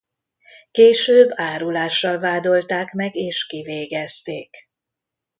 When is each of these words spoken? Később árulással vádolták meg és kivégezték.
Később 0.71 1.29
árulással 1.33 2.17
vádolták 2.19 2.93
meg 2.93 3.15
és 3.15 3.45
kivégezték. 3.47 4.55